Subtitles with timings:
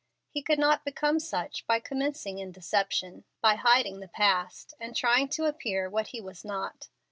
[0.31, 5.27] He could not become such by commencing in deception by hiding the past, and trying
[5.29, 6.89] to appear what he was not.